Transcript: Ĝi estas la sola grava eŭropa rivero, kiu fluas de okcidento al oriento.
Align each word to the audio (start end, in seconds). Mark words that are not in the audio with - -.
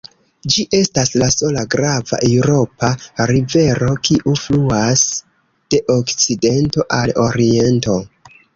Ĝi 0.53 0.63
estas 0.77 1.11
la 1.23 1.27
sola 1.33 1.65
grava 1.75 2.19
eŭropa 2.29 2.89
rivero, 3.33 3.91
kiu 4.09 4.35
fluas 4.47 5.05
de 5.75 5.83
okcidento 5.99 6.91
al 7.01 7.17
oriento. 7.29 8.03